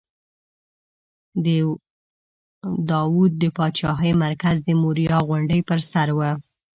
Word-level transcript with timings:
د 1.45 1.47
داود 2.91 3.31
د 3.41 3.43
پاچاهۍ 3.57 4.11
مرکز 4.23 4.55
د 4.67 4.69
موریا 4.81 5.17
غونډۍ 5.27 5.61
پر 5.69 5.79
سر 5.91 6.07
و. 6.17 6.19